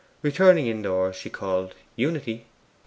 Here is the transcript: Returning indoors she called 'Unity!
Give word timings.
Returning 0.23 0.65
indoors 0.65 1.15
she 1.15 1.29
called 1.29 1.75
'Unity! 1.95 2.47